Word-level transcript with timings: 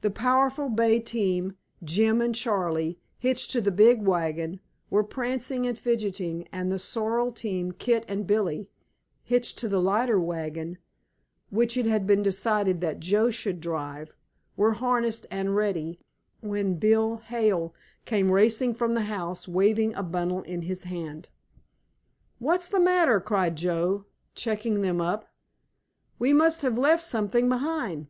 The 0.00 0.10
powerful 0.10 0.70
bay 0.70 0.98
team, 0.98 1.58
Jim 1.84 2.22
and 2.22 2.34
Charley, 2.34 2.98
hitched 3.18 3.50
to 3.50 3.60
the 3.60 3.70
big 3.70 4.00
wagon, 4.02 4.60
were 4.88 5.04
prancing 5.04 5.66
and 5.66 5.78
fidgeting, 5.78 6.48
and 6.50 6.72
the 6.72 6.78
sorrel 6.78 7.30
team, 7.32 7.72
Kit 7.72 8.06
and 8.08 8.26
Billy, 8.26 8.70
hitched 9.22 9.58
to 9.58 9.68
the 9.68 9.78
lighter 9.78 10.18
wagon, 10.18 10.78
which 11.50 11.76
it 11.76 11.84
had 11.84 12.06
been 12.06 12.22
decided 12.22 12.80
that 12.80 12.98
Joe 12.98 13.28
should 13.28 13.60
drive, 13.60 14.14
were 14.56 14.72
harnessed 14.72 15.26
and 15.30 15.54
ready, 15.54 15.98
when 16.40 16.76
Bill 16.78 17.16
Hale 17.26 17.74
came 18.06 18.32
racing 18.32 18.72
from 18.72 18.94
the 18.94 19.02
house 19.02 19.46
waving 19.46 19.92
a 19.94 20.02
bundle 20.02 20.40
in 20.44 20.62
his 20.62 20.84
hand. 20.84 21.28
"What's 22.38 22.68
the 22.68 22.80
matter?" 22.80 23.20
cried 23.20 23.56
Joe, 23.56 24.06
checking 24.34 24.80
them 24.80 24.98
up. 25.02 25.28
"We 26.18 26.32
must 26.32 26.62
have 26.62 26.78
left 26.78 27.02
something 27.02 27.50
behind!" 27.50 28.06